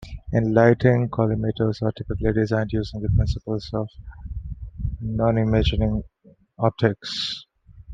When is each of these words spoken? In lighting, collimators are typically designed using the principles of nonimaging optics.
In 0.33 0.55
lighting, 0.55 1.09
collimators 1.09 1.79
are 1.83 1.91
typically 1.91 2.33
designed 2.33 2.71
using 2.73 3.03
the 3.03 3.09
principles 3.15 3.69
of 3.71 3.87
nonimaging 4.99 6.01
optics. 6.57 7.45